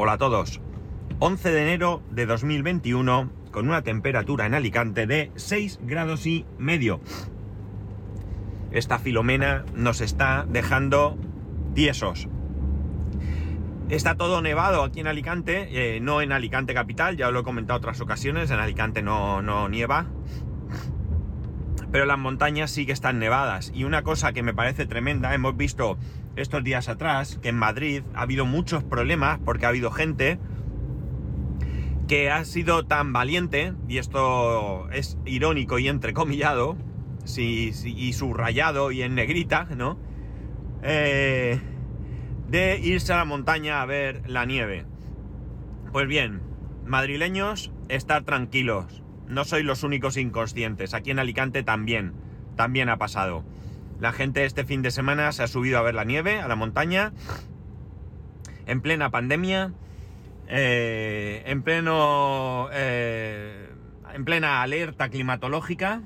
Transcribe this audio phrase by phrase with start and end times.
[0.00, 0.60] Hola a todos.
[1.18, 7.00] 11 de enero de 2021 con una temperatura en Alicante de 6 grados y medio.
[8.70, 11.18] Esta filomena nos está dejando
[11.74, 12.28] tiesos.
[13.88, 17.78] Está todo nevado aquí en Alicante, eh, no en Alicante capital, ya lo he comentado
[17.78, 20.06] otras ocasiones, en Alicante no, no nieva.
[21.90, 23.72] Pero las montañas sí que están nevadas.
[23.74, 25.98] Y una cosa que me parece tremenda, hemos visto
[26.40, 30.38] estos días atrás que en Madrid ha habido muchos problemas porque ha habido gente
[32.06, 36.76] que ha sido tan valiente, y esto es irónico y entrecomillado,
[37.36, 39.98] y subrayado y en negrita, ¿no?
[40.82, 41.60] Eh,
[42.48, 44.86] de irse a la montaña a ver la nieve.
[45.92, 46.40] Pues bien,
[46.86, 49.02] madrileños, estar tranquilos.
[49.26, 50.94] No sois los únicos inconscientes.
[50.94, 52.14] Aquí en Alicante también,
[52.56, 53.44] también ha pasado.
[54.00, 56.54] La gente este fin de semana se ha subido a ver la nieve, a la
[56.54, 57.12] montaña,
[58.66, 59.72] en plena pandemia,
[60.46, 63.70] eh, en pleno, eh,
[64.14, 66.02] en plena alerta climatológica.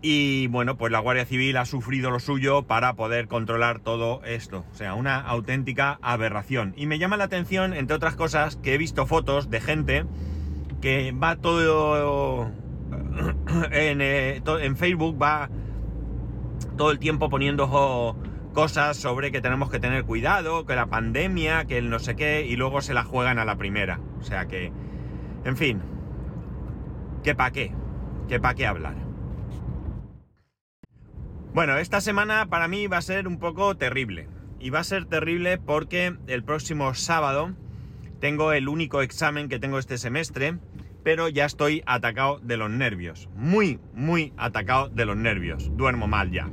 [0.00, 4.64] Y bueno, pues la Guardia Civil ha sufrido lo suyo para poder controlar todo esto.
[4.70, 6.74] O sea, una auténtica aberración.
[6.76, 10.04] Y me llama la atención, entre otras cosas, que he visto fotos de gente
[10.80, 12.52] que va todo
[13.72, 15.50] en, eh, en Facebook, va
[16.76, 18.16] todo el tiempo poniendo
[18.52, 22.46] cosas sobre que tenemos que tener cuidado, que la pandemia, que el no sé qué,
[22.46, 24.00] y luego se la juegan a la primera.
[24.20, 24.72] O sea que,
[25.44, 25.80] en fin,
[27.22, 27.72] que pa' qué,
[28.28, 28.94] que pa' qué hablar.
[31.54, 34.28] Bueno, esta semana para mí va a ser un poco terrible.
[34.60, 37.54] Y va a ser terrible porque el próximo sábado
[38.20, 40.58] tengo el único examen que tengo este semestre,
[41.02, 43.28] pero ya estoy atacado de los nervios.
[43.34, 45.70] Muy, muy atacado de los nervios.
[45.76, 46.50] Duermo mal ya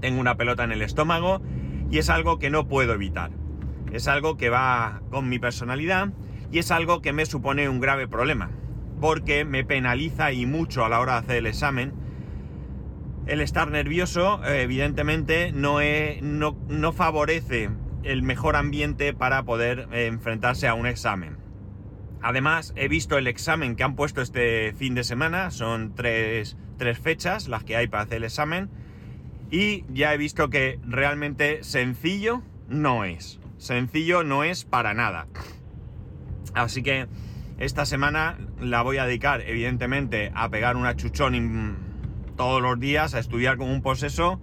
[0.00, 1.40] tengo una pelota en el estómago
[1.90, 3.30] y es algo que no puedo evitar.
[3.92, 6.10] Es algo que va con mi personalidad
[6.50, 8.50] y es algo que me supone un grave problema,
[9.00, 11.92] porque me penaliza y mucho a la hora de hacer el examen.
[13.26, 15.78] El estar nervioso, evidentemente, no,
[16.22, 17.70] no, no favorece
[18.02, 21.36] el mejor ambiente para poder eh, enfrentarse a un examen.
[22.22, 26.98] Además, he visto el examen que han puesto este fin de semana, son tres, tres
[26.98, 28.70] fechas las que hay para hacer el examen
[29.50, 33.40] y ya he visto que realmente sencillo no es.
[33.58, 35.26] Sencillo no es para nada.
[36.54, 37.08] Así que
[37.58, 41.76] esta semana la voy a dedicar, evidentemente, a pegar una chuchón
[42.36, 44.40] todos los días, a estudiar como un poseso,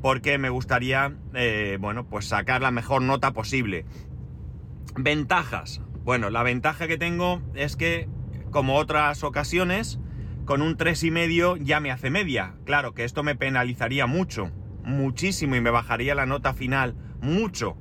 [0.00, 3.84] porque me gustaría, eh, bueno, pues sacar la mejor nota posible.
[4.96, 5.80] Ventajas.
[6.06, 8.08] Bueno, la ventaja que tengo es que,
[8.52, 9.98] como otras ocasiones,
[10.44, 12.54] con un 3,5 ya me hace media.
[12.64, 14.52] Claro que esto me penalizaría mucho,
[14.84, 17.76] muchísimo y me bajaría la nota final mucho.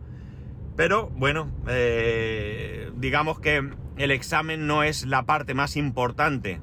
[0.75, 6.59] Pero bueno, eh, digamos que el examen no es la parte más importante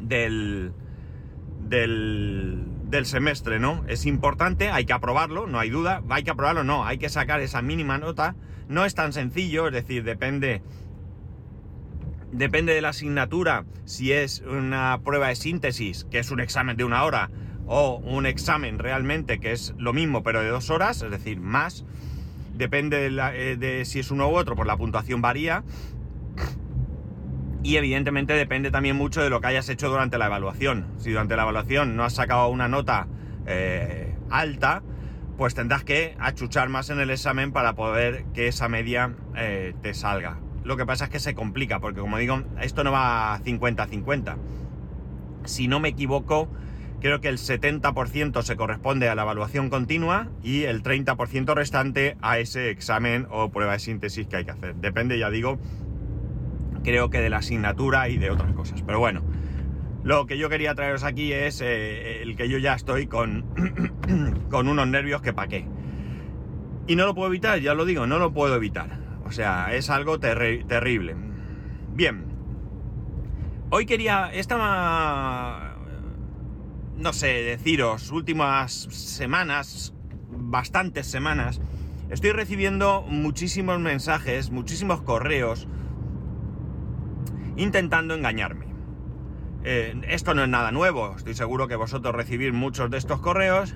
[0.00, 0.72] del,
[1.60, 3.84] del, del semestre, ¿no?
[3.86, 7.40] Es importante, hay que aprobarlo, no hay duda, hay que aprobarlo, no, hay que sacar
[7.40, 8.34] esa mínima nota.
[8.68, 10.62] No es tan sencillo, es decir, depende
[12.32, 16.84] depende de la asignatura, si es una prueba de síntesis, que es un examen de
[16.84, 17.30] una hora,
[17.66, 21.84] o un examen realmente que es lo mismo pero de dos horas, es decir, más.
[22.54, 25.62] Depende de, eh, si es uno u otro, pues la puntuación varía.
[27.62, 30.86] Y evidentemente depende también mucho de lo que hayas hecho durante la evaluación.
[30.98, 33.08] Si durante la evaluación no has sacado una nota
[33.46, 34.82] eh, alta,
[35.36, 39.94] pues tendrás que achuchar más en el examen para poder que esa media eh, te
[39.94, 40.38] salga.
[40.64, 44.36] Lo que pasa es que se complica, porque como digo, esto no va 50-50.
[45.44, 46.48] Si no me equivoco,
[47.00, 52.38] creo que el 70% se corresponde a la evaluación continua y el 30% restante a
[52.38, 54.74] ese examen o prueba de síntesis que hay que hacer.
[54.76, 55.58] Depende, ya digo,
[56.82, 58.82] creo que de la asignatura y de otras cosas.
[58.82, 59.22] Pero bueno,
[60.06, 63.44] lo que yo quería traeros aquí es eh, el que yo ya estoy con,
[64.50, 65.66] con unos nervios que pa' qué.
[66.86, 69.00] Y no lo puedo evitar, ya lo digo, no lo puedo evitar.
[69.24, 71.16] O sea, es algo terrible.
[71.92, 72.24] Bien.
[73.70, 75.76] Hoy quería, esta,
[76.96, 79.92] no sé, deciros, últimas semanas,
[80.30, 81.60] bastantes semanas,
[82.10, 85.66] estoy recibiendo muchísimos mensajes, muchísimos correos,
[87.56, 88.65] intentando engañarme.
[89.68, 93.74] Eh, esto no es nada nuevo, estoy seguro que vosotros recibís muchos de estos correos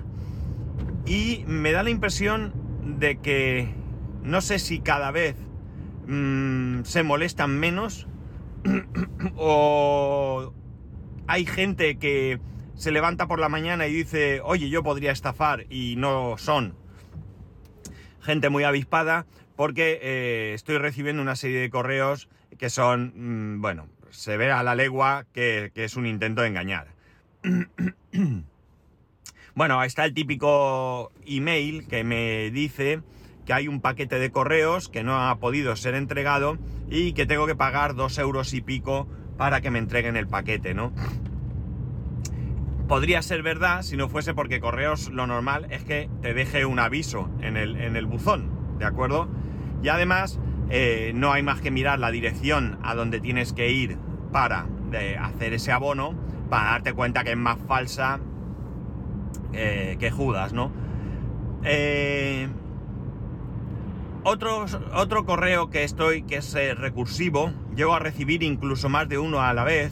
[1.05, 2.53] y me da la impresión
[2.97, 3.75] de que
[4.23, 5.35] no sé si cada vez
[6.07, 8.07] mm, se molestan menos
[9.35, 10.53] o
[11.27, 12.39] hay gente que
[12.75, 16.73] se levanta por la mañana y dice, oye, yo podría estafar y no son.
[18.21, 19.25] gente muy avispada
[19.57, 24.61] porque eh, estoy recibiendo una serie de correos que son, mm, bueno, se ve a
[24.63, 26.87] la legua que, es un intento de engañar.
[29.55, 33.01] bueno, está el típico email que me dice
[33.45, 36.57] que hay un paquete de correos que no ha podido ser entregado
[36.89, 40.73] y que tengo que pagar dos euros y pico para que me entreguen el paquete,
[40.73, 40.93] ¿no?
[42.87, 46.77] Podría ser verdad si no fuese porque correos lo normal es que te deje un
[46.77, 49.29] aviso en el, en el buzón, ¿de acuerdo?
[49.81, 50.39] Y además
[50.71, 53.97] eh, no hay más que mirar la dirección a donde tienes que ir
[54.31, 54.67] para
[55.21, 56.15] hacer ese abono
[56.49, 58.19] para darte cuenta que es más falsa
[59.53, 60.71] eh, que Judas, ¿no?
[61.63, 62.47] Eh,
[64.23, 69.41] otro, correo que estoy, que es eh, recursivo, llego a recibir incluso más de uno
[69.41, 69.91] a la vez,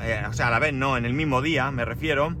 [0.00, 2.34] eh, o sea, a la vez no, en el mismo día, me refiero,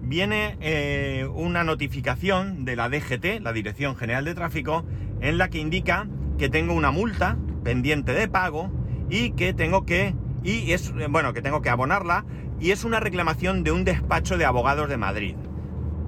[0.00, 4.84] viene eh, una notificación de la DGT, la Dirección General de Tráfico,
[5.20, 6.06] en la que indica
[6.40, 8.70] que tengo una multa pendiente de pago
[9.10, 12.24] y que tengo que, y es, bueno, que tengo que abonarla,
[12.58, 15.36] y es una reclamación de un despacho de abogados de Madrid.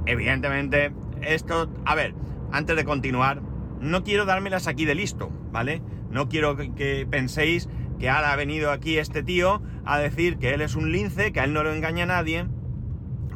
[0.06, 0.90] Evidentemente,
[1.20, 2.14] esto, a ver,
[2.50, 3.42] antes de continuar,
[3.78, 5.82] no quiero dármelas aquí de listo, ¿vale?
[6.10, 7.68] No quiero que, penséis
[7.98, 11.40] que ahora ha venido aquí este tío a decir que él es un lince, que
[11.40, 12.46] a él no lo engaña nadie,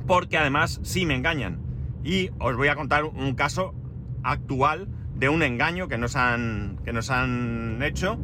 [0.07, 1.61] porque además sí me engañan.
[2.03, 3.75] Y os voy a contar un caso
[4.23, 8.19] actual de un engaño que nos han, que nos han hecho.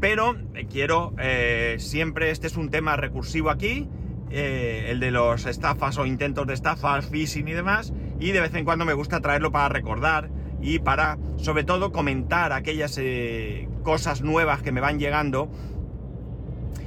[0.00, 0.36] Pero
[0.70, 3.88] quiero, eh, siempre este es un tema recursivo aquí,
[4.30, 8.54] eh, el de los estafas o intentos de estafas, phishing y demás, y de vez
[8.54, 10.30] en cuando me gusta traerlo para recordar
[10.60, 15.50] y para, sobre todo, comentar aquellas eh, cosas nuevas que me van llegando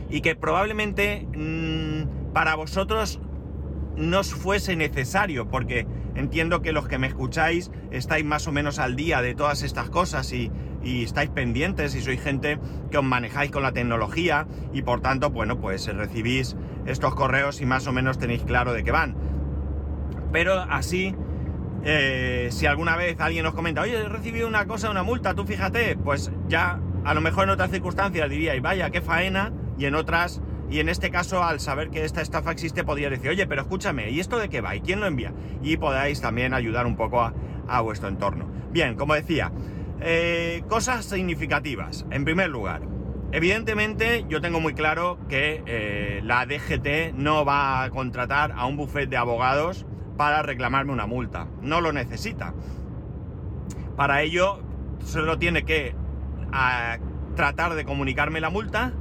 [0.10, 3.20] y que probablemente mm, para vosotros
[3.98, 8.80] no os fuese necesario, porque entiendo que los que me escucháis estáis más o menos
[8.80, 10.52] al día de todas estas cosas y,
[10.84, 12.60] y estáis pendientes y sois gente
[12.92, 16.56] que os manejáis con la tecnología y por tanto, bueno, pues recibís
[16.86, 19.16] estos correos y más o menos tenéis claro de qué van.
[20.32, 21.16] Pero así
[21.88, 25.46] eh, si alguna vez alguien nos comenta, oye, he recibido una cosa, una multa, tú
[25.46, 29.86] fíjate, pues ya a lo mejor en otras circunstancias diría, y vaya, qué faena, y
[29.86, 33.46] en otras, y en este caso, al saber que esta estafa existe, podría decir, oye,
[33.46, 34.76] pero escúchame, ¿y esto de qué va?
[34.76, 35.32] ¿Y quién lo envía?
[35.62, 38.50] Y podáis también ayudar un poco a, vuestro entorno.
[38.72, 39.52] Bien, como decía,
[40.02, 42.06] eh, cosas significativas.
[42.10, 42.82] En primer lugar,
[43.32, 48.76] evidentemente yo tengo muy claro que eh, la DGT no va a contratar a un
[48.76, 49.86] buffet de abogados
[50.18, 51.48] para reclamarme una multa.
[51.62, 52.54] No lo necesita.
[53.96, 54.62] Para ello,
[55.04, 55.96] solo tiene que
[57.36, 58.94] tratar de comunicarme la multa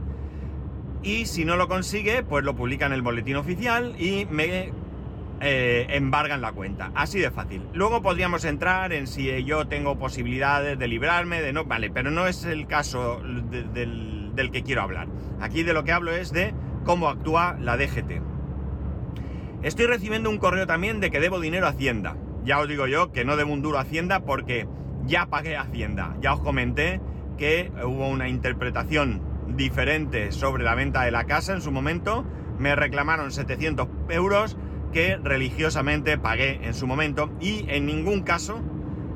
[1.05, 4.73] y si no lo consigue, pues lo publica en el boletín oficial y me
[5.41, 6.91] eh, embargan la cuenta.
[6.95, 7.62] Así de fácil.
[7.75, 12.27] Luego podríamos entrar en si yo tengo posibilidades de librarme, de no, vale, pero no
[12.27, 15.09] es el caso del, del que quiero hablar.
[15.41, 16.55] Aquí de lo que hablo es de
[16.85, 18.23] cómo actúa la DGT.
[19.62, 22.17] Estoy recibiendo un correo también de que debo dinero a Hacienda.
[22.45, 24.67] Ya os digo yo que no debo un duro a Hacienda porque
[25.05, 26.17] ya pagué a Hacienda.
[26.21, 27.00] Ya os comenté
[27.37, 32.25] que hubo una interpretación diferente sobre la venta de la casa en su momento.
[32.58, 34.56] Me reclamaron 700 euros
[34.93, 38.61] que religiosamente pagué en su momento y en ningún caso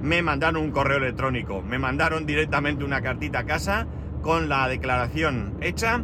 [0.02, 1.62] me mandaron un correo electrónico.
[1.62, 3.86] Me mandaron directamente una cartita a casa
[4.22, 6.02] con la declaración hecha,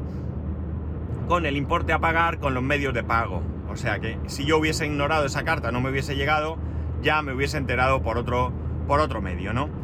[1.29, 3.43] con el importe a pagar, con los medios de pago.
[3.69, 6.57] O sea que si yo hubiese ignorado esa carta, no me hubiese llegado,
[7.03, 8.53] ya me hubiese enterado por otro,
[8.87, 9.84] por otro medio, ¿no?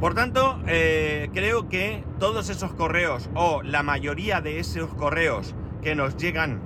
[0.00, 5.94] Por tanto, eh, creo que todos esos correos, o la mayoría de esos correos que
[5.94, 6.62] nos llegan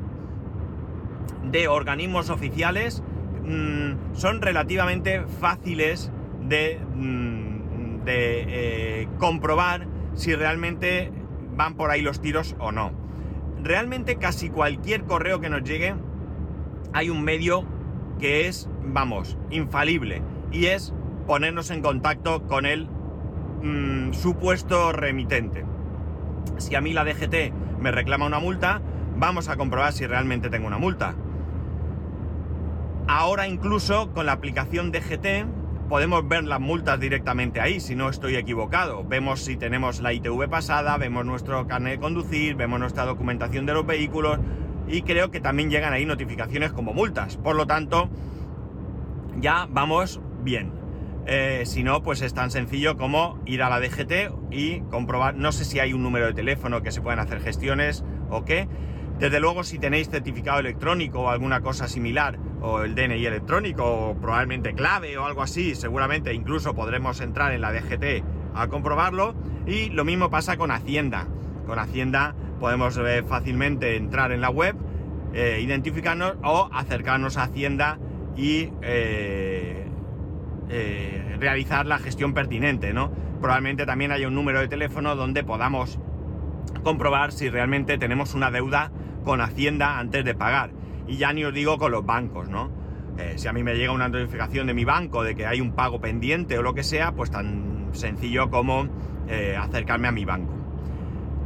[1.50, 3.02] de organismos oficiales,
[3.44, 6.12] mm, son relativamente fáciles
[6.42, 11.10] de, mm, eh, comprobar si realmente
[11.56, 12.92] van por ahí los tiros o no.
[13.60, 15.96] Realmente casi cualquier correo que nos llegue
[16.92, 17.64] hay un medio
[18.20, 20.22] que es, vamos, infalible,
[20.52, 20.94] y es
[21.26, 22.88] ponernos en contacto con el
[23.64, 25.64] mm, supuesto remitente.
[26.58, 28.80] Si a mí la DGT me reclama una multa,
[29.16, 31.14] vamos a comprobar si realmente tengo una multa.
[33.06, 38.36] Ahora incluso con la aplicación DGT podemos ver las multas directamente ahí, si no estoy
[38.36, 39.04] equivocado.
[39.04, 43.74] Vemos si tenemos la ITV pasada, vemos nuestro carnet de conducir, vemos nuestra documentación de
[43.74, 44.38] los vehículos,
[44.88, 47.36] y creo que también llegan ahí notificaciones como multas.
[47.36, 48.08] Por lo tanto,
[49.40, 50.83] ya vamos bien.
[51.26, 55.52] Eh, si no, pues es tan sencillo como ir a la DGT y comprobar, no
[55.52, 58.68] sé si hay un número de teléfono que se puedan hacer gestiones o qué.
[59.18, 64.16] Desde luego, si tenéis certificado electrónico o alguna cosa similar, o el DNI electrónico, o
[64.16, 69.34] probablemente clave o algo así, seguramente incluso podremos entrar en la DGT a comprobarlo.
[69.66, 71.28] Y lo mismo pasa con Hacienda.
[71.64, 74.76] Con Hacienda podemos eh, fácilmente entrar en la web,
[75.32, 77.98] eh, identificarnos o acercarnos a Hacienda
[78.36, 78.70] y
[80.68, 83.10] eh, realizar la gestión pertinente, ¿no?
[83.40, 85.98] Probablemente también haya un número de teléfono donde podamos
[86.82, 88.90] comprobar si realmente tenemos una deuda
[89.24, 90.70] con Hacienda antes de pagar.
[91.06, 92.70] Y ya ni os digo con los bancos, ¿no?
[93.18, 95.72] Eh, si a mí me llega una notificación de mi banco de que hay un
[95.72, 98.88] pago pendiente o lo que sea, pues tan sencillo como
[99.28, 100.52] eh, acercarme a mi banco.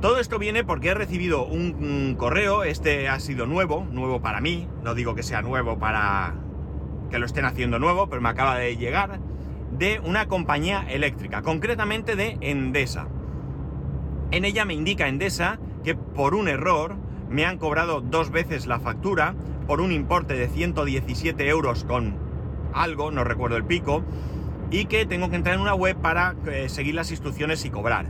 [0.00, 4.68] Todo esto viene porque he recibido un, correo, este ha sido nuevo, nuevo para mí,
[4.84, 6.36] no digo que sea nuevo para
[7.10, 9.20] que lo estén haciendo nuevo, pero me acaba de llegar,
[9.76, 13.08] de una compañía eléctrica, concretamente de Endesa.
[14.30, 16.96] En ella me indica Endesa que por un error
[17.28, 19.34] me han cobrado dos veces la factura
[19.66, 22.16] por un importe de 117 euros con
[22.72, 24.02] algo, no recuerdo el pico,
[24.70, 28.06] y que tengo que entrar en una web para eh, seguir las instrucciones y cobrar.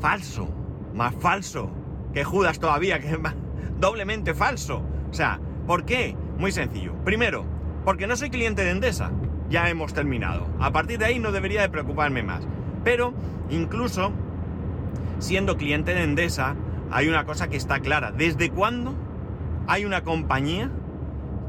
[0.00, 0.48] Falso,
[0.94, 1.70] más falso
[2.12, 3.18] que Judas todavía, que es
[3.80, 4.82] doblemente falso.
[5.10, 6.16] O sea, ¿por qué?
[6.38, 6.94] Muy sencillo.
[7.04, 7.44] Primero,
[7.84, 9.10] porque no soy cliente de Endesa.
[9.48, 10.46] Ya hemos terminado.
[10.60, 12.46] A partir de ahí no debería de preocuparme más.
[12.84, 13.12] Pero
[13.50, 14.12] incluso
[15.18, 16.56] siendo cliente de Endesa,
[16.90, 18.12] hay una cosa que está clara.
[18.12, 18.94] ¿Desde cuándo
[19.66, 20.70] hay una compañía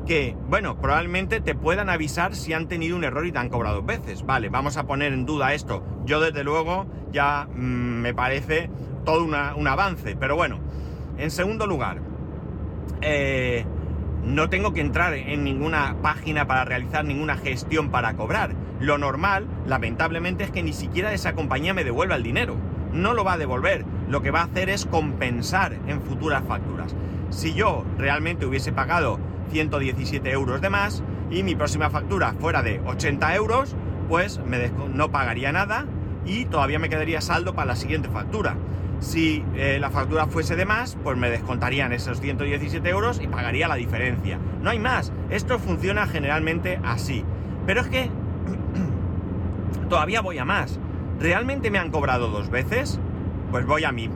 [0.06, 3.78] que, bueno, probablemente te puedan avisar si han tenido un error y te han cobrado
[3.78, 4.25] dos veces?
[4.25, 5.84] Vale, vamos a poner en duda esto.
[6.06, 8.70] Yo desde luego ya mm, me parece
[9.06, 10.16] todo un avance.
[10.16, 10.60] Pero bueno,
[11.18, 12.02] en segundo lugar,
[13.02, 13.66] eh,
[14.25, 18.56] no tengo que entrar en ninguna página para realizar ninguna gestión para cobrar.
[18.80, 22.58] Lo normal, lamentablemente, es que ni siquiera esa compañía me devuelva el dinero
[22.94, 26.96] no lo va a devolver, lo que va a hacer es compensar en futuras facturas.
[27.32, 29.20] Si yo realmente hubiese pagado
[29.51, 33.75] 117 euros de más y mi próxima factura fuera de 80 euros,
[34.08, 34.39] pues
[34.94, 35.86] no pagaría nada
[36.25, 38.56] y todavía me quedaría saldo para la siguiente factura.
[39.03, 43.67] Si eh, la factura fuese de más, pues me descontarían esos 117 euros y pagaría
[43.67, 44.39] la diferencia.
[44.62, 45.12] No hay más.
[45.29, 47.25] Esto funciona generalmente así.
[47.65, 48.10] Pero es que
[49.89, 50.79] todavía voy a más.
[51.19, 52.98] ¿Realmente me han cobrado dos veces?
[53.51, 54.10] Pues voy a mi,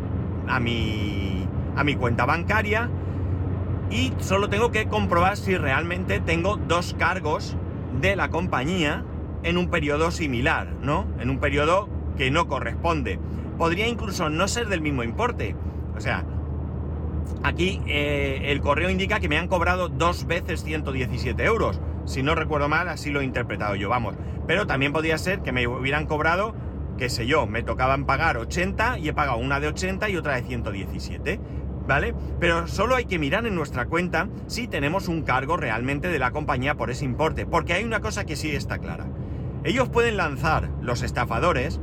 [0.47, 2.89] a mi, a mi cuenta bancaria
[3.91, 7.57] y solo tengo que comprobar si realmente tengo dos cargos
[7.99, 9.03] de la compañía
[9.43, 11.07] en un periodo similar, ¿no?
[11.19, 13.19] En un periodo que no corresponde.
[13.57, 15.55] Podría incluso no ser del mismo importe.
[15.95, 16.23] O sea,
[17.43, 21.79] aquí eh, el correo indica que me han cobrado dos veces 117 euros.
[22.05, 24.15] Si no recuerdo mal, así lo he interpretado yo, vamos.
[24.45, 26.53] Pero también podría ser que me hubieran cobrado
[26.97, 30.35] qué sé yo, me tocaban pagar 80 y he pagado una de 80 y otra
[30.35, 31.39] de 117,
[31.87, 32.13] ¿vale?
[32.39, 36.31] Pero solo hay que mirar en nuestra cuenta si tenemos un cargo realmente de la
[36.31, 39.05] compañía por ese importe, porque hay una cosa que sí está clara.
[39.63, 41.79] Ellos pueden lanzar, los estafadores,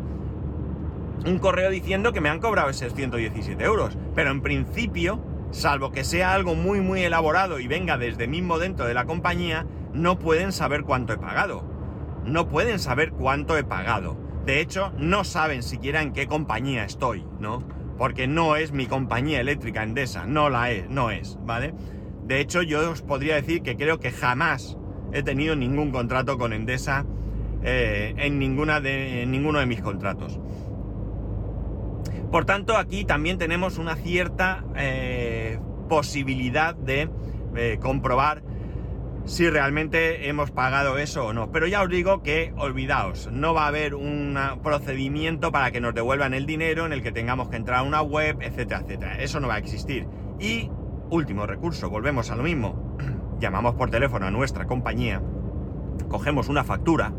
[1.26, 6.04] un correo diciendo que me han cobrado esos 117 euros, pero en principio, salvo que
[6.04, 10.52] sea algo muy muy elaborado y venga desde mismo dentro de la compañía, no pueden
[10.52, 11.64] saber cuánto he pagado.
[12.24, 14.16] No pueden saber cuánto he pagado.
[14.44, 17.62] De hecho, no saben siquiera en qué compañía estoy, ¿no?
[17.96, 21.74] Porque no es mi compañía eléctrica Endesa, no la es, no es, ¿vale?
[22.26, 24.76] De hecho, yo os podría decir que creo que jamás
[25.12, 27.06] he tenido ningún contrato con Endesa
[27.62, 30.38] eh, en, ninguna de, ninguno de mis contratos.
[32.34, 37.08] Por tanto, aquí también tenemos una cierta eh, posibilidad de
[37.54, 38.42] eh, comprobar
[39.24, 41.52] si realmente hemos pagado eso o no.
[41.52, 45.94] Pero ya os digo que olvidaos, no va a haber un procedimiento para que nos
[45.94, 49.22] devuelvan el dinero en el que tengamos que entrar a una web, etcétera, etcétera.
[49.22, 50.08] Eso no va a existir.
[50.40, 50.72] Y
[51.10, 52.96] último recurso, volvemos a lo mismo.
[53.38, 55.22] Llamamos por teléfono a nuestra compañía,
[56.08, 57.12] cogemos una factura,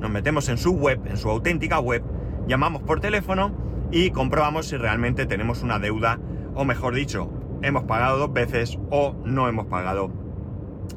[0.00, 2.02] nos metemos en su web, en su auténtica web,
[2.48, 6.18] llamamos por teléfono y comprobamos si realmente tenemos una deuda,
[6.54, 7.30] o mejor dicho,
[7.62, 10.12] hemos pagado dos veces o no hemos pagado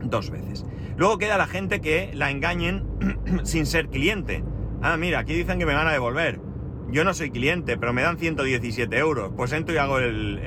[0.03, 0.65] dos veces.
[0.97, 2.85] Luego queda la gente que la engañen
[3.43, 4.43] sin ser cliente.
[4.81, 6.39] Ah, mira, aquí dicen que me van a devolver.
[6.89, 9.31] Yo no soy cliente, pero me dan 117 euros.
[9.35, 10.39] Pues entro y hago el,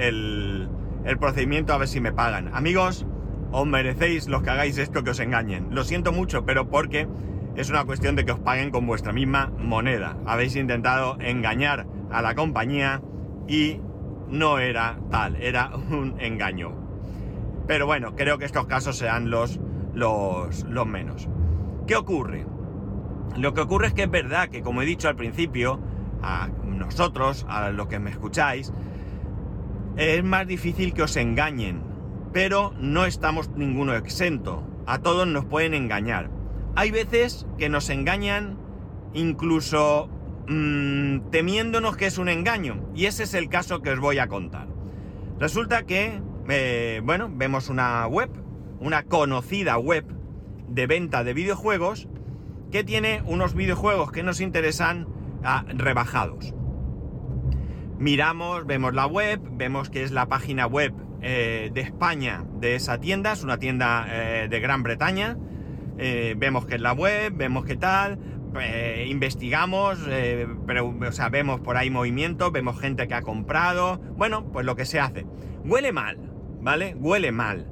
[1.04, 2.50] el, procedimiento a ver si me pagan.
[2.54, 3.06] Amigos,
[3.50, 5.68] os merecéis los que hagáis esto que os engañen.
[5.70, 7.08] Lo siento mucho, pero porque
[7.56, 10.18] es una cuestión de que os paguen con vuestra misma moneda.
[10.26, 13.02] Habéis intentado engañar a la compañía
[13.48, 13.80] y
[14.28, 16.72] no era tal, era un engaño.
[17.66, 19.60] Pero bueno, creo que estos casos sean los,
[19.94, 21.28] los, los menos.
[21.86, 22.46] ¿Qué ocurre?
[23.36, 25.80] Lo que ocurre es que es verdad que, como he dicho al principio,
[26.22, 28.72] a nosotros, a los que me escucháis,
[29.96, 31.82] es más difícil que os engañen,
[32.32, 34.64] pero no estamos ninguno exento.
[34.86, 36.28] a todos nos pueden engañar.
[36.76, 38.58] Hay veces que nos engañan
[39.14, 40.10] incluso
[40.48, 42.90] mm, temiéndonos que es un engaño.
[42.94, 44.68] Y ese es el caso que os voy a contar.
[45.38, 48.30] Resulta que, eh, bueno, vemos una web,
[48.80, 50.04] una conocida web
[50.68, 52.08] de venta de videojuegos
[52.70, 55.06] que tiene unos videojuegos que nos interesan
[55.42, 56.54] ah, rebajados.
[57.98, 62.98] Miramos, vemos la web, vemos que es la página web eh, de España de esa
[62.98, 65.36] tienda, es una tienda eh, de Gran Bretaña.
[65.96, 68.18] Vemos que es la web, vemos qué tal,
[69.06, 69.98] investigamos,
[70.66, 73.98] pero, o sea, vemos por ahí movimientos, vemos gente que ha comprado.
[74.16, 75.26] Bueno, pues lo que se hace.
[75.64, 76.18] Huele mal,
[76.60, 76.94] ¿vale?
[76.98, 77.70] Huele mal.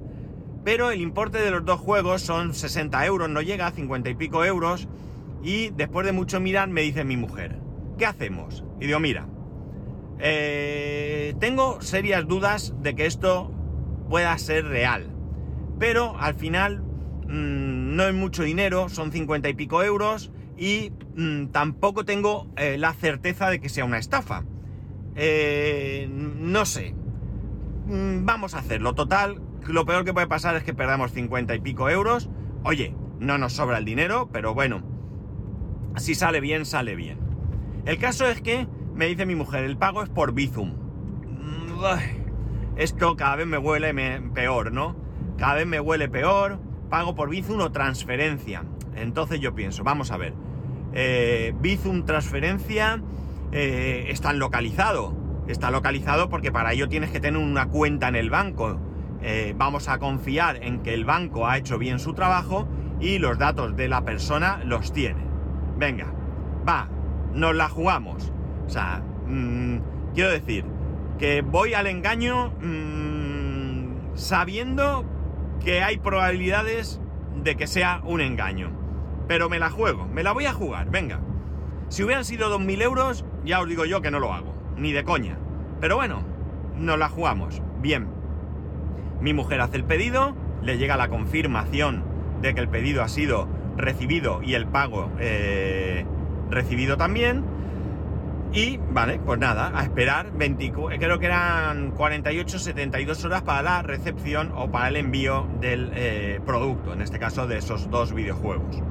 [0.65, 4.15] Pero el importe de los dos juegos son 60 euros, no llega a 50 y
[4.15, 4.89] pico euros.
[5.43, 7.59] Y después de mucho mirar me dice mi mujer,
[7.99, 8.65] ¿qué hacemos?
[8.81, 9.27] Y digo, mira,
[10.21, 13.51] eh, tengo serias dudas de que esto
[14.09, 15.09] pueda ser real.
[15.81, 16.85] Pero al final
[17.33, 22.77] mm, no es mucho dinero, son 50 y pico euros y mm, tampoco tengo eh,
[22.79, 24.45] la certeza de que sea una estafa.
[25.17, 26.95] Eh, no sé.
[27.87, 28.95] Mm, vamos a hacerlo.
[28.95, 32.31] Total, lo peor que puede pasar es que perdamos 50 y pico euros.
[32.65, 34.83] Oye, no nos sobra el dinero, pero bueno,
[35.97, 37.19] si sale bien, sale bien.
[37.85, 40.75] El caso es que me dice mi mujer, el pago es por Bizum.
[42.77, 43.93] Esto cada vez me huele
[44.35, 44.97] peor, ¿no?
[45.37, 46.61] Cada vez me huele peor.
[46.93, 48.65] Pago por Bizum o transferencia.
[48.95, 50.35] Entonces yo pienso, vamos a ver.
[50.93, 53.03] Eh, Bizum transferencia
[53.51, 55.17] eh, está localizado.
[55.49, 58.79] Está localizado porque para ello tienes que tener una cuenta en el banco.
[59.23, 62.69] Eh, vamos a confiar en que el banco ha hecho bien su trabajo
[63.01, 65.25] y los datos de la persona los tiene.
[65.79, 66.13] Venga,
[66.69, 66.91] va,
[67.33, 68.31] nos la jugamos.
[68.67, 69.79] O sea, mm,
[70.13, 70.67] quiero decir
[71.19, 75.07] que voy al engaño mmm, sabiendo
[75.65, 77.01] que hay probabilidades
[77.43, 78.71] de que sea un engaño.
[79.29, 81.21] Pero me la juego, me la voy a jugar, venga.
[81.89, 85.05] Si hubieran sido 2.000 euros, ya os digo yo que no lo hago, ni de
[85.05, 85.39] coña.
[85.81, 86.23] Pero bueno,
[86.77, 87.63] nos la jugamos.
[87.81, 88.09] Bien.
[89.21, 92.05] Mi mujer hace el pedido, le llega la confirmación
[92.41, 96.05] de que el pedido ha sido recibido y el pago eh,
[96.51, 97.45] recibido también.
[98.55, 103.83] Y vale, pues nada, a esperar 24, creo que eran 48, 72 horas para la
[103.83, 108.83] recepción o para el envío del eh, producto, en este caso de esos dos videojuegos.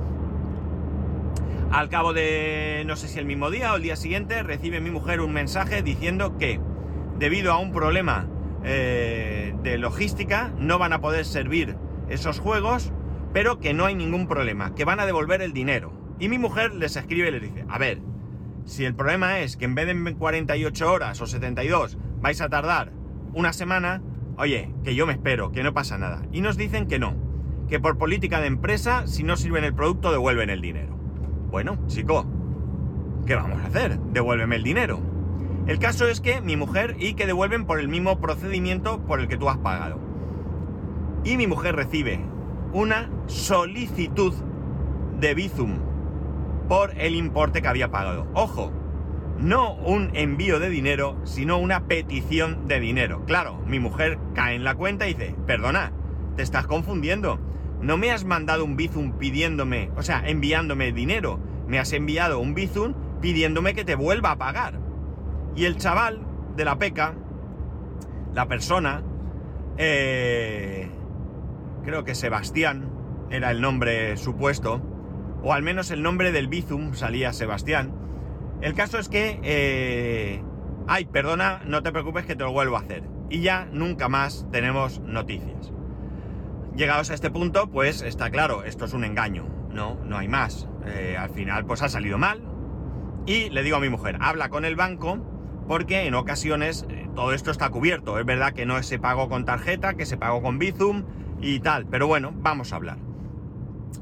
[1.72, 4.90] Al cabo de, no sé si el mismo día o el día siguiente, recibe mi
[4.90, 6.60] mujer un mensaje diciendo que
[7.20, 8.28] debido a un problema
[8.64, 11.78] eh, de logística no van a poder servir
[12.10, 12.92] esos juegos,
[13.32, 15.94] pero que no hay ningún problema, que van a devolver el dinero.
[16.20, 18.00] Y mi mujer les escribe y les dice, a ver,
[18.66, 22.92] si el problema es que en vez de 48 horas o 72 vais a tardar
[23.34, 24.02] una semana,
[24.38, 26.22] oye, que yo me espero, que no pasa nada.
[26.32, 27.16] Y nos dicen que no,
[27.68, 30.96] que por política de empresa, si no sirven el producto, devuelven el dinero.
[31.50, 32.26] Bueno, chico,
[33.26, 34.00] ¿qué vamos a hacer?
[34.00, 35.00] Devuélveme el dinero.
[35.68, 39.28] El caso es que mi mujer y que devuelven por el mismo procedimiento por el
[39.28, 40.00] que tú has pagado.
[41.24, 42.20] Y mi mujer recibe
[42.74, 44.34] una solicitud
[45.20, 45.91] de Bizum
[46.72, 48.28] por el importe que había pagado.
[48.34, 48.72] Ojo,
[49.38, 53.26] no un envío de dinero, sino una petición de dinero.
[53.26, 55.92] Claro, mi mujer cae en la cuenta y dice, perdona,
[56.38, 57.42] te estás confundiendo.
[57.82, 61.42] No me has mandado un Bizum pidiéndome, o sea, enviándome dinero.
[61.68, 64.80] Me has enviado un Bizum pidiéndome que te vuelva a pagar.
[65.58, 66.22] Y el chaval
[66.56, 67.16] de la peca,
[68.34, 69.04] la persona,
[69.76, 70.90] eh,
[71.84, 72.90] creo que Sebastián
[73.30, 74.82] era el nombre supuesto,
[75.44, 77.94] o al menos el nombre del Bizum salía Sebastián.
[78.62, 79.40] El caso es que...
[79.44, 80.44] Eh,
[80.88, 83.04] ay, perdona, no te preocupes que te lo vuelvo a hacer.
[83.30, 85.72] Y ya nunca más tenemos noticias.
[86.76, 89.48] Llegados a este punto, pues está claro, esto es un engaño.
[89.72, 90.68] No, no hay más.
[90.86, 92.42] Eh, al final, pues ha salido mal.
[93.26, 95.26] Y le digo a mi mujer, habla con el banco
[95.68, 98.20] porque en ocasiones eh, todo esto está cubierto.
[98.20, 101.06] Es verdad que no se pagó con tarjeta, que se pagó con Bizum
[101.40, 101.86] y tal.
[101.88, 103.11] Pero bueno, vamos a hablar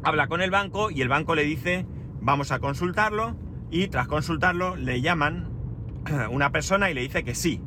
[0.04, 1.86] habla con el banco y el banco le dice,
[2.22, 3.36] vamos a consultarlo,
[3.72, 5.50] y tras consultarlo le llaman
[6.32, 7.62] una persona y le dice que sí,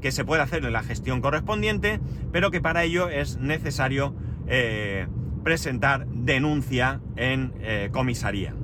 [0.00, 2.00] que se puede hacer la gestión correspondiente,
[2.32, 4.14] pero que para ello es necesario
[4.46, 5.06] eh,
[5.44, 8.54] presentar denuncia en eh, comisaría.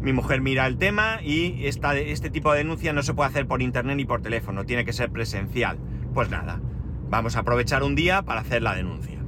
[0.00, 3.46] Mi mujer mira el tema y esta, este tipo de denuncia no se puede hacer
[3.46, 5.78] por internet ni por teléfono, tiene que ser presencial.
[6.12, 6.60] Pues nada,
[7.08, 9.20] vamos a aprovechar un día para hacer la denuncia.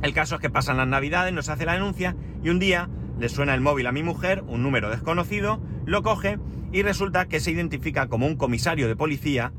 [0.00, 3.28] El caso es que pasan las navidades, nos hace la denuncia y un día le
[3.28, 6.38] suena el móvil a mi mujer, un número desconocido, lo coge
[6.72, 9.52] y resulta que se identifica como un comisario de policía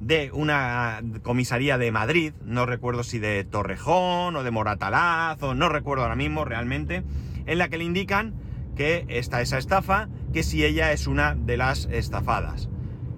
[0.00, 5.68] de una comisaría de Madrid, no recuerdo si de Torrejón o de Moratalaz, o no
[5.68, 7.02] recuerdo ahora mismo realmente,
[7.46, 8.34] en la que le indican
[8.76, 12.68] que está esa estafa, que si ella es una de las estafadas.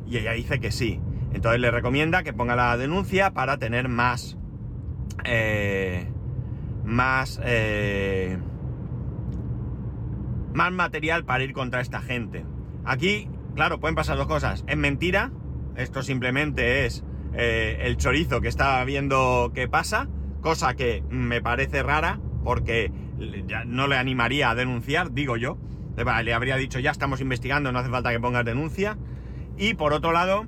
[0.06, 1.00] Y ella dice que sí.
[1.34, 4.38] Entonces le recomienda que ponga la denuncia para tener más...
[5.24, 6.06] Eh,
[6.84, 7.40] más...
[7.44, 8.38] Eh,
[10.58, 12.44] más material para ir contra esta gente.
[12.84, 14.64] Aquí, claro, pueden pasar dos cosas.
[14.66, 15.30] Es mentira,
[15.76, 20.08] esto simplemente es eh, el chorizo que está viendo que pasa,
[20.40, 22.90] cosa que me parece rara porque
[23.66, 25.58] no le animaría a denunciar, digo yo.
[25.96, 28.98] Le habría dicho, ya estamos investigando, no hace falta que pongas denuncia.
[29.56, 30.46] Y por otro lado,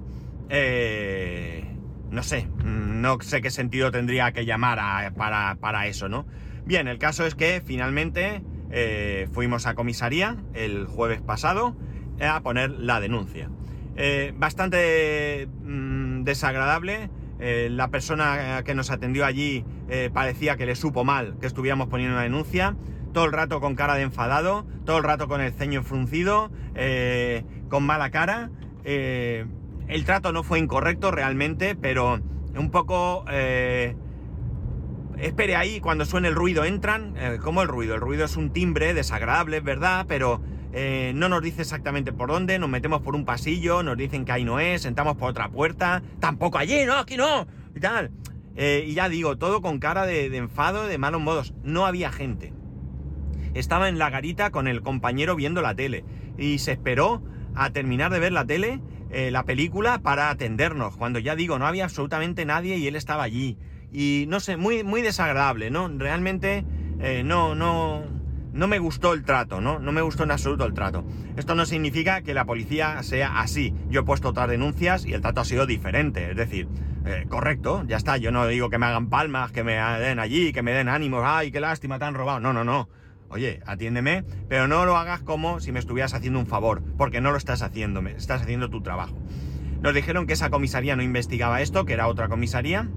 [0.48, 1.64] eh,
[2.10, 6.26] no sé, no sé qué sentido tendría que llamar para, para, eso, ¿no?
[6.64, 11.74] Bien, el caso es que finalmente eh, fuimos a comisaría el jueves pasado
[12.20, 13.48] a poner la denuncia.
[13.96, 17.10] Eh, bastante mm, desagradable.
[17.38, 19.64] Eh, la persona que nos atendió allí
[20.12, 22.76] parecía que le supo mal que estuviéramos poniendo una denuncia.
[23.12, 26.50] Todo el rato con cara de enfadado, todo el rato con el ceño fruncido,
[27.68, 28.50] con mala cara.
[28.84, 32.20] el trato no fue incorrecto realmente, pero
[32.54, 33.24] un poco
[35.20, 37.14] espere ahí, cuando suene el ruido entran.
[37.16, 37.94] Eh, ¿Cómo el ruido?
[37.94, 40.40] El ruido es un timbre desagradable, es verdad, pero
[40.72, 42.58] eh, no nos dice exactamente por dónde.
[42.58, 46.02] Nos metemos por un pasillo, nos dicen que ahí no es, entramos por otra puerta.
[46.20, 48.10] Tampoco allí, no, aquí no, y tal.
[48.56, 51.54] Eh, y ya digo, todo con cara de, de enfado, de malos modos.
[51.62, 52.52] No había gente.
[53.54, 56.04] Estaba en la garita con el compañero viendo la tele
[56.38, 57.22] y se esperó
[57.54, 58.80] a terminar de ver la tele,
[59.10, 60.96] la película, para atendernos.
[60.96, 63.58] Cuando ya digo, no había absolutamente nadie y él estaba allí
[63.92, 65.88] y no sé, muy, muy desagradable, ¿no?
[65.88, 66.64] Realmente
[67.00, 68.04] eh, no, no,
[68.52, 69.78] no me gustó el trato, ¿no?
[69.78, 71.04] No me gustó en absoluto el trato.
[71.36, 73.74] Esto no significa que la policía sea así.
[73.88, 76.30] Yo he puesto otras denuncias y el trato ha sido diferente.
[76.30, 76.68] Es decir,
[77.04, 78.16] eh, correcto, ya está.
[78.16, 81.22] Yo no digo que me hagan palmas, que me den allí, que me den ánimos,
[81.24, 82.40] ay, qué lástima, te han robado.
[82.40, 82.88] No, no, no.
[83.28, 87.30] Oye, atiéndeme, pero no lo hagas como si me estuvieras haciendo un favor, porque no
[87.30, 89.16] lo estás haciendo, estás haciendo tu trabajo.
[89.82, 92.90] Nos dijeron que esa comisaría no investigaba esto, que era otra comisaría,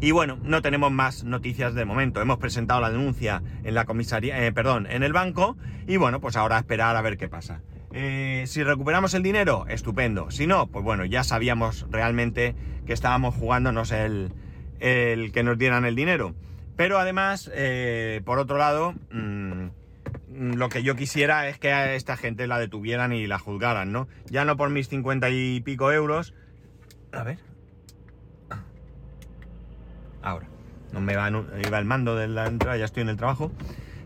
[0.00, 2.20] y bueno, no tenemos más noticias de momento.
[2.20, 5.56] Hemos presentado la denuncia en la comisaría, eh, perdón, en el banco.
[5.86, 7.62] Y bueno, pues ahora esperar a ver qué pasa.
[7.92, 10.30] Eh, si recuperamos el dinero, estupendo.
[10.30, 12.54] Si no, pues bueno, ya sabíamos realmente
[12.84, 14.32] que estábamos jugándonos el,
[14.80, 16.34] el que nos dieran el dinero.
[16.76, 19.68] Pero además, eh, por otro lado, mm,
[20.56, 24.08] lo que yo quisiera es que a esta gente la detuvieran y la juzgaran, ¿no?
[24.26, 26.34] Ya no por mis cincuenta y pico euros.
[27.12, 27.38] A ver,
[30.26, 30.48] ahora.
[30.92, 33.52] No me va, iba el mando de la entrada, ya estoy en el trabajo.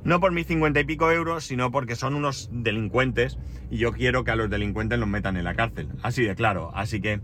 [0.05, 3.39] No por mis cincuenta y pico euros, sino porque son unos delincuentes
[3.71, 5.89] y yo quiero que a los delincuentes los metan en la cárcel.
[6.03, 6.71] Así de claro.
[6.75, 7.21] Así que...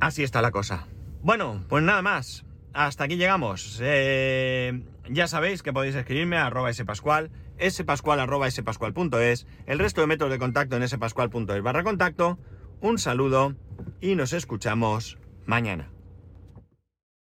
[0.00, 0.86] Así está la cosa.
[1.22, 2.44] Bueno, pues nada más.
[2.72, 3.78] Hasta aquí llegamos.
[3.80, 7.30] Eh, ya sabéis que podéis escribirme a arroba spascual,
[7.70, 12.38] spascual el resto de métodos de contacto en spascual.es barra contacto.
[12.80, 13.54] Un saludo
[14.00, 15.16] y nos escuchamos
[15.46, 15.90] mañana.